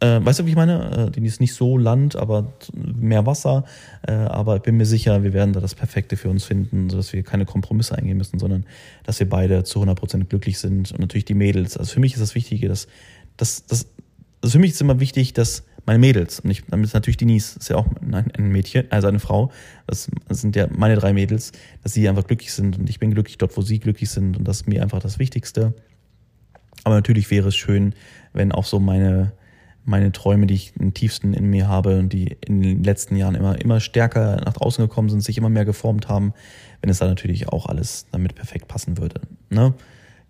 [0.00, 1.06] äh, weißt du, wie ich meine?
[1.06, 3.64] Äh, Denise nicht so Land, aber mehr Wasser.
[4.06, 7.12] Äh, aber ich bin mir sicher, wir werden da das Perfekte für uns finden, sodass
[7.12, 8.66] wir keine Kompromisse eingehen müssen, sondern
[9.04, 10.90] dass wir beide zu 100% glücklich sind.
[10.90, 11.76] Und natürlich die Mädels.
[11.76, 12.88] Also für mich ist das Wichtige, dass,
[13.36, 13.86] dass, dass
[14.42, 17.56] also für mich ist immer wichtig, dass meine Mädels, und ich, damit ist natürlich Denise,
[17.58, 19.50] ist ja auch ein, Mädchen, also eine Frau,
[19.86, 23.38] das, sind ja meine drei Mädels, dass sie einfach glücklich sind und ich bin glücklich
[23.38, 25.74] dort, wo sie glücklich sind und das ist mir einfach das Wichtigste.
[26.84, 27.94] Aber natürlich wäre es schön,
[28.32, 29.32] wenn auch so meine,
[29.84, 33.34] meine Träume, die ich im tiefsten in mir habe und die in den letzten Jahren
[33.34, 36.32] immer, immer stärker nach draußen gekommen sind, sich immer mehr geformt haben,
[36.80, 39.20] wenn es da natürlich auch alles damit perfekt passen würde.
[39.50, 39.74] Ne?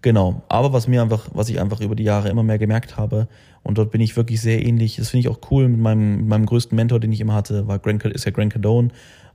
[0.03, 0.43] Genau.
[0.49, 3.29] Aber was mir einfach, was ich einfach über die Jahre immer mehr gemerkt habe,
[3.63, 6.27] und dort bin ich wirklich sehr ähnlich, das finde ich auch cool mit meinem, mit
[6.27, 8.89] meinem größten Mentor, den ich immer hatte, war Grant, ist ja Grant Cardone.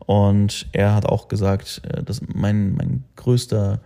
[0.05, 3.81] Und er hat auch gesagt, äh, dass mein, mein größter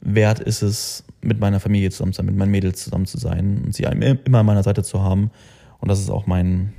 [0.00, 3.62] Wert ist es, mit meiner Familie zusammen zu sein, mit meinen Mädels zusammen zu sein
[3.64, 5.30] und sie immer an meiner Seite zu haben.
[5.80, 6.72] Und das ist auch mein,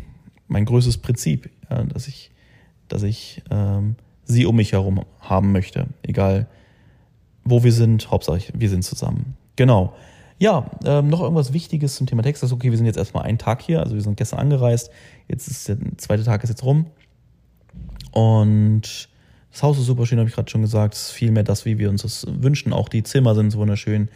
[0.47, 2.31] mein größtes Prinzip, ja, dass ich,
[2.87, 5.87] dass ich ähm, sie um mich herum haben möchte.
[6.03, 6.47] Egal
[7.43, 9.35] wo wir sind, Hauptsache wir sind zusammen.
[9.55, 9.93] Genau.
[10.39, 12.51] Ja, ähm, noch irgendwas Wichtiges zum Thema Texas.
[12.51, 14.91] Okay, wir sind jetzt erstmal einen Tag hier, also wir sind gestern angereist.
[15.27, 16.85] Jetzt ist der zweite Tag ist jetzt rum.
[18.11, 19.09] Und
[19.51, 20.93] das Haus ist super schön, habe ich gerade schon gesagt.
[20.93, 22.71] Es ist viel mehr das, wie wir uns das wünschen.
[22.71, 24.09] Auch die Zimmer sind wunderschön.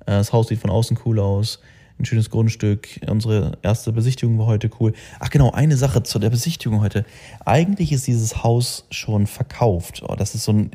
[0.00, 1.58] Äh, das Haus sieht von außen cool aus.
[1.98, 3.00] Ein schönes Grundstück.
[3.08, 4.92] Unsere erste Besichtigung war heute cool.
[5.18, 7.04] Ach genau, eine Sache zu der Besichtigung heute.
[7.44, 10.02] Eigentlich ist dieses Haus schon verkauft.
[10.08, 10.70] Oh, das ist so ein,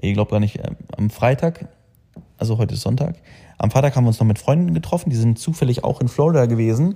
[0.00, 1.68] ich glaube gar nicht, äh, am Freitag,
[2.38, 3.16] also heute ist Sonntag,
[3.58, 6.46] am Freitag haben wir uns noch mit Freunden getroffen, die sind zufällig auch in Florida
[6.46, 6.94] gewesen.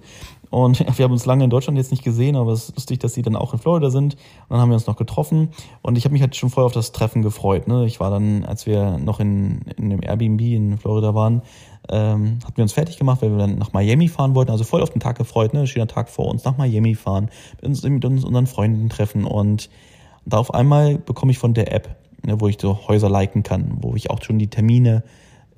[0.50, 3.14] Und wir haben uns lange in Deutschland jetzt nicht gesehen, aber es ist lustig, dass
[3.14, 4.14] sie dann auch in Florida sind.
[4.14, 5.48] Und dann haben wir uns noch getroffen.
[5.82, 7.66] Und ich habe mich halt schon vorher auf das Treffen gefreut.
[7.66, 7.84] Ne?
[7.86, 11.42] Ich war dann, als wir noch in, in dem Airbnb in Florida waren,
[11.88, 14.52] ähm, hatten wir uns fertig gemacht, weil wir dann nach Miami fahren wollten.
[14.52, 15.66] Also voll auf den Tag gefreut, ne?
[15.66, 19.24] Schöner Tag vor uns, nach Miami fahren, mit uns, mit uns unseren Freunden treffen.
[19.24, 19.68] Und
[20.24, 23.78] da auf einmal bekomme ich von der App, ne, wo ich so Häuser liken kann,
[23.80, 25.02] wo ich auch schon die Termine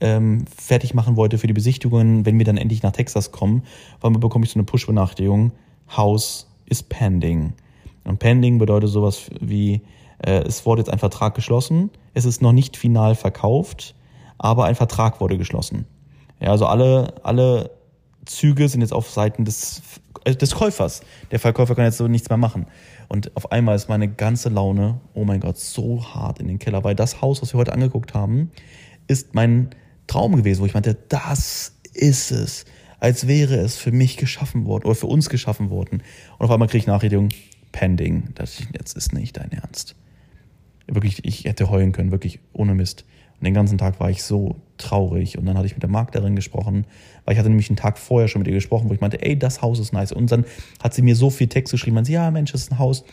[0.00, 3.62] ähm, fertig machen wollte für die Besichtigungen, wenn wir dann endlich nach Texas kommen,
[4.00, 5.52] weil man bekomme ich so eine Push-Benachrichtigung,
[5.96, 7.52] House is pending.
[8.04, 9.82] Und pending bedeutet sowas wie,
[10.18, 13.94] äh, es wurde jetzt ein Vertrag geschlossen, es ist noch nicht final verkauft,
[14.38, 15.86] aber ein Vertrag wurde geschlossen.
[16.40, 17.70] Ja, also alle, alle
[18.26, 19.82] Züge sind jetzt auf Seiten des,
[20.24, 21.02] äh, des Käufers.
[21.30, 22.66] Der Verkäufer kann jetzt so nichts mehr machen.
[23.08, 26.84] Und auf einmal ist meine ganze Laune, oh mein Gott, so hart in den Keller,
[26.84, 28.50] weil das Haus, was wir heute angeguckt haben,
[29.06, 29.70] ist mein
[30.06, 32.64] Traum gewesen, wo ich meinte, das ist es.
[33.00, 36.02] Als wäre es für mich geschaffen worden oder für uns geschaffen worden.
[36.38, 37.28] Und auf einmal kriege ich Nachrichtung,
[37.72, 38.30] pending.
[38.34, 39.94] Das jetzt ist nicht dein Ernst.
[40.86, 43.04] Wirklich, ich hätte heulen können, wirklich ohne Mist.
[43.40, 45.36] Und den ganzen Tag war ich so traurig.
[45.36, 46.86] Und dann hatte ich mit der Maklerin gesprochen,
[47.24, 49.38] weil ich hatte nämlich einen Tag vorher schon mit ihr gesprochen, wo ich meinte, ey,
[49.38, 50.12] das Haus ist nice.
[50.12, 50.44] Und dann
[50.82, 51.94] hat sie mir so viel Text geschrieben.
[51.94, 53.04] Man sie, ja, Mensch, das ist ein Haus,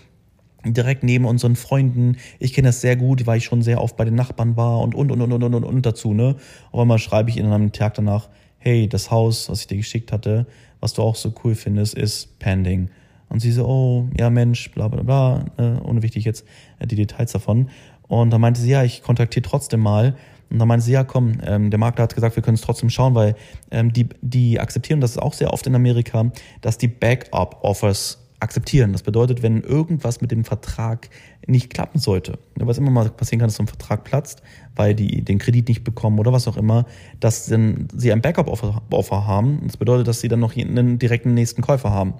[0.65, 2.17] direkt neben unseren Freunden.
[2.39, 4.95] Ich kenne das sehr gut, weil ich schon sehr oft bei den Nachbarn war und
[4.95, 6.35] und und und und und, und dazu, ne?
[6.71, 10.11] Auf einmal schreibe ich ihnen am Tag danach, hey, das Haus, was ich dir geschickt
[10.11, 10.45] hatte,
[10.79, 12.89] was du auch so cool findest, ist pending.
[13.29, 16.45] Und sie so, oh, ja Mensch, bla bla bla, äh, ohne wichtig jetzt
[16.79, 17.69] äh, die Details davon.
[18.07, 20.15] Und dann meinte sie, ja, ich kontaktiere trotzdem mal.
[20.49, 22.89] Und dann meinte sie, ja komm, ähm, der Makler hat gesagt, wir können es trotzdem
[22.89, 23.35] schauen, weil
[23.71, 28.91] ähm, die, die akzeptieren, das ist auch sehr oft in Amerika, dass die Backup-Offers akzeptieren.
[28.91, 31.09] Das bedeutet, wenn irgendwas mit dem Vertrag
[31.45, 34.41] nicht klappen sollte, was immer mal passieren kann, dass so ein Vertrag platzt,
[34.75, 36.85] weil die den Kredit nicht bekommen oder was auch immer,
[37.19, 39.61] dass dann sie ein Backup-Offer haben.
[39.65, 42.15] Das bedeutet, dass sie dann noch einen direkten nächsten Käufer haben.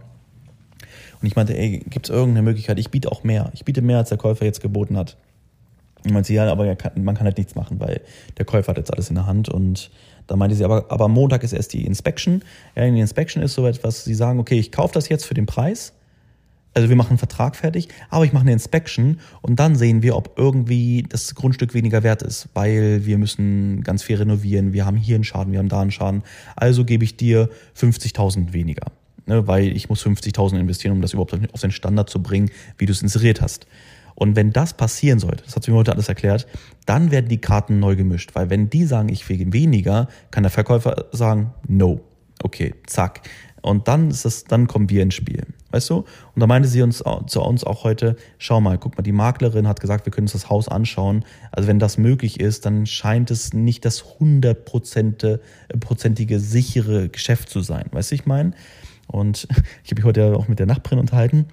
[1.21, 2.79] Und ich meinte, ey, gibt es irgendeine Möglichkeit?
[2.79, 3.51] Ich biete auch mehr.
[3.53, 5.17] Ich biete mehr, als der Käufer jetzt geboten hat.
[6.03, 8.01] Und meinte sie, ja, aber man kann halt nichts machen, weil
[8.37, 9.91] der Käufer hat jetzt alles in der Hand und
[10.25, 12.43] da meinte sie, aber, aber Montag ist erst die Inspection.
[12.75, 15.45] Ja, die Inspection ist so etwas, sie sagen, okay, ich kaufe das jetzt für den
[15.45, 15.93] Preis
[16.73, 20.15] also wir machen einen Vertrag fertig, aber ich mache eine Inspection und dann sehen wir,
[20.15, 24.95] ob irgendwie das Grundstück weniger wert ist, weil wir müssen ganz viel renovieren, wir haben
[24.95, 26.23] hier einen Schaden, wir haben da einen Schaden.
[26.55, 28.87] Also gebe ich dir 50.000 weniger,
[29.25, 32.85] ne, weil ich muss 50.000 investieren, um das überhaupt auf den Standard zu bringen, wie
[32.85, 33.67] du es inseriert hast.
[34.15, 36.47] Und wenn das passieren sollte, das hat sie mir heute alles erklärt,
[36.85, 40.51] dann werden die Karten neu gemischt, weil wenn die sagen, ich will weniger, kann der
[40.51, 42.01] Verkäufer sagen, no.
[42.43, 43.21] Okay, zack.
[43.61, 45.45] Und dann ist das, dann kommen wir ins Spiel.
[45.71, 45.97] Weißt du?
[46.35, 49.67] Und da meinte sie uns zu uns auch heute, schau mal, guck mal, die Maklerin
[49.67, 51.23] hat gesagt, wir können uns das Haus anschauen.
[51.51, 55.39] Also wenn das möglich ist, dann scheint es nicht das hundertprozentige
[56.39, 57.85] sichere Geschäft zu sein.
[57.91, 58.51] Weißt du, ich meine?
[59.07, 59.47] Und
[59.83, 61.45] ich habe mich heute auch mit der Nachbarin unterhalten.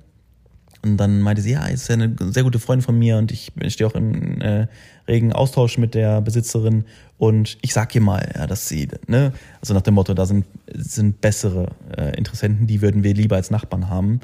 [0.83, 3.53] Und dann meinte sie, ja, ist ja eine sehr gute Freundin von mir und ich
[3.69, 4.67] stehe auch im äh,
[5.09, 6.85] regen Austausch mit der Besitzerin
[7.17, 10.47] und ich sag ihr mal, ja, dass sie, ne, also nach dem Motto, da sind,
[10.73, 14.21] sind bessere äh, Interessenten, die würden wir lieber als Nachbarn haben.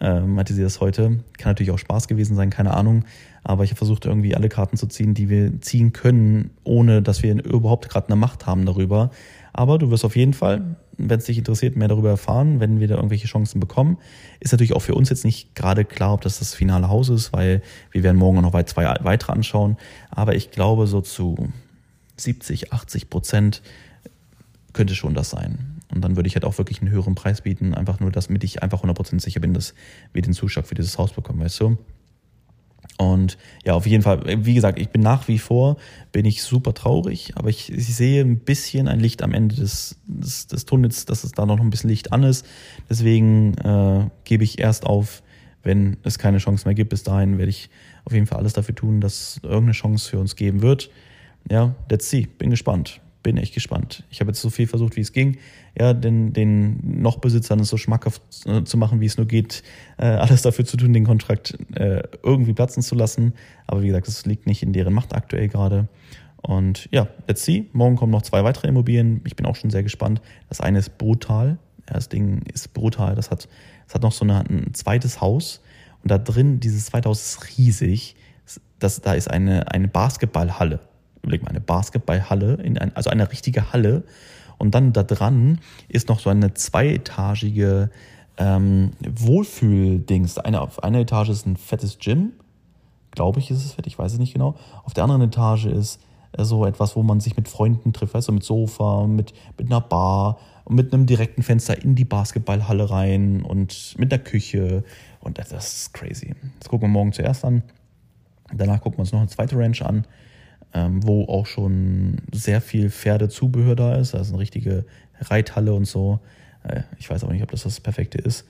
[0.00, 1.20] Äh, meinte sie das heute.
[1.38, 3.04] Kann natürlich auch Spaß gewesen sein, keine Ahnung.
[3.44, 7.22] Aber ich habe versucht, irgendwie alle Karten zu ziehen, die wir ziehen können, ohne dass
[7.22, 9.10] wir überhaupt gerade eine Macht haben darüber.
[9.52, 12.88] Aber du wirst auf jeden Fall, wenn es dich interessiert, mehr darüber erfahren, wenn wir
[12.88, 13.98] da irgendwelche Chancen bekommen.
[14.40, 17.32] Ist natürlich auch für uns jetzt nicht gerade klar, ob das das finale Haus ist,
[17.32, 19.76] weil wir werden morgen noch zwei weitere anschauen.
[20.10, 21.52] Aber ich glaube, so zu
[22.16, 23.62] 70, 80 Prozent
[24.72, 25.80] könnte schon das sein.
[25.94, 28.62] Und dann würde ich halt auch wirklich einen höheren Preis bieten, einfach nur, damit ich
[28.62, 29.74] einfach 100% sicher bin, dass
[30.12, 31.78] wir den Zuschlag für dieses Haus bekommen, weißt du?
[32.96, 35.76] Und ja, auf jeden Fall, wie gesagt, ich bin nach wie vor,
[36.12, 39.96] bin ich super traurig, aber ich, ich sehe ein bisschen ein Licht am Ende des,
[40.06, 42.46] des, des Tunnels, dass es da noch ein bisschen Licht an ist.
[42.88, 45.22] Deswegen äh, gebe ich erst auf,
[45.64, 46.90] wenn es keine Chance mehr gibt.
[46.90, 47.68] Bis dahin werde ich
[48.04, 50.90] auf jeden Fall alles dafür tun, dass es irgendeine Chance für uns geben wird.
[51.50, 53.00] Ja, let's see, bin gespannt.
[53.24, 54.04] Bin echt gespannt.
[54.10, 55.38] Ich habe jetzt so viel versucht, wie es ging,
[55.76, 59.64] ja, den, den noch Besitzern es so schmackhaft äh, zu machen, wie es nur geht,
[59.98, 63.32] äh, alles dafür zu tun, den Kontrakt äh, irgendwie platzen zu lassen.
[63.66, 65.88] Aber wie gesagt, das liegt nicht in deren Macht aktuell gerade.
[66.42, 67.64] Und ja, let's see.
[67.72, 69.22] Morgen kommen noch zwei weitere Immobilien.
[69.24, 70.20] Ich bin auch schon sehr gespannt.
[70.50, 71.58] Das eine ist brutal.
[71.86, 73.14] Das Ding ist brutal.
[73.14, 73.48] Das hat,
[73.86, 75.62] das hat noch so eine, ein zweites Haus.
[76.02, 78.14] Und da drin, dieses zweite Haus ist riesig.
[78.78, 80.80] Das, da ist eine, eine Basketballhalle
[81.24, 84.04] überleg mal, eine Basketballhalle, in ein, also eine richtige Halle.
[84.58, 85.58] Und dann da dran
[85.88, 87.90] ist noch so eine zweietagige
[88.36, 90.38] ähm, Wohlfühldings.
[90.38, 92.32] Eine, auf einer Etage ist ein fettes Gym.
[93.10, 94.54] Glaube ich, ist es fett, ich weiß es nicht genau.
[94.84, 96.00] Auf der anderen Etage ist
[96.32, 99.80] äh, so etwas, wo man sich mit Freunden trifft, du, mit Sofa, mit, mit einer
[99.80, 104.84] Bar und mit einem direkten Fenster in die Basketballhalle rein und mit einer Küche.
[105.20, 106.34] Und das, das ist crazy.
[106.60, 107.62] Das gucken wir morgen zuerst an.
[108.52, 110.06] Danach gucken wir uns noch eine zweite Ranch an
[110.74, 114.12] ähm, wo auch schon sehr viel Pferdezubehör da ist.
[114.12, 114.84] Da ist eine richtige
[115.20, 116.20] Reithalle und so.
[116.64, 118.44] Äh, ich weiß auch nicht, ob das das Perfekte ist.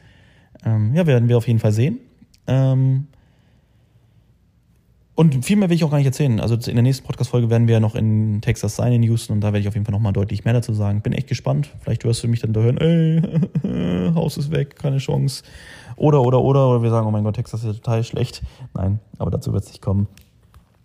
[0.65, 1.99] Ähm, ja, werden wir auf jeden Fall sehen.
[2.47, 3.07] Ähm,
[5.17, 6.41] und viel mehr will ich auch gar nicht erzählen.
[6.41, 9.41] Also in der nächsten Podcast-Folge werden wir ja noch in Texas sein, in Houston, und
[9.43, 11.03] da werde ich auf jeden Fall nochmal deutlich mehr dazu sagen.
[11.03, 11.71] Bin echt gespannt.
[11.83, 15.45] Vielleicht hörst du mich dann da hören, ey, Haus ist weg, keine Chance.
[15.97, 18.43] Oder, oder, oder, oder wir sagen, oh mein Gott, Texas ist total schlecht.
[18.75, 20.09] Nein, aber dazu wird es nicht kommen.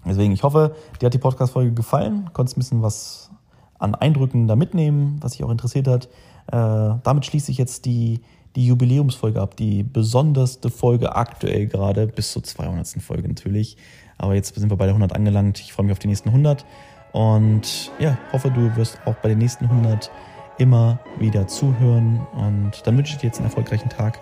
[0.05, 3.31] Deswegen, ich hoffe, dir hat die Podcast-Folge gefallen, konntest ein bisschen was
[3.77, 6.05] an Eindrücken da mitnehmen, was dich auch interessiert hat.
[6.47, 8.21] Äh, damit schließe ich jetzt die,
[8.55, 13.01] die Jubiläumsfolge ab, die besonderste Folge aktuell gerade, bis zur 200.
[13.01, 13.77] Folge natürlich.
[14.17, 15.59] Aber jetzt sind wir bei der 100 angelangt.
[15.59, 16.65] Ich freue mich auf die nächsten 100
[17.11, 20.11] und ja, hoffe, du wirst auch bei den nächsten 100
[20.57, 22.25] immer wieder zuhören.
[22.33, 24.19] Und dann wünsche ich dir jetzt einen erfolgreichen Tag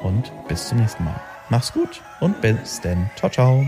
[0.00, 1.20] und bis zum nächsten Mal.
[1.50, 3.10] Mach's gut und bis dann.
[3.16, 3.66] Ciao, ciao.